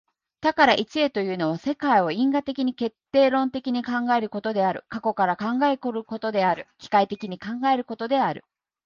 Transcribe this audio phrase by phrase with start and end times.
[0.41, 8.43] 多から一へというのは、世界を因果的に決定論的に考えることである、過去から考えることである、機械的に考えることである。